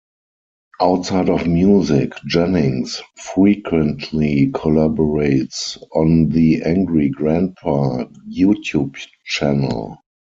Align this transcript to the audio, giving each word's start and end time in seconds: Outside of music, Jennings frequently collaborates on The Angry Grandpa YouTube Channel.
Outside 0.81 1.29
of 1.29 1.45
music, 1.45 2.13
Jennings 2.25 3.03
frequently 3.35 4.47
collaborates 4.47 5.77
on 5.93 6.29
The 6.29 6.63
Angry 6.63 7.07
Grandpa 7.09 8.05
YouTube 8.27 8.95
Channel. 9.27 10.01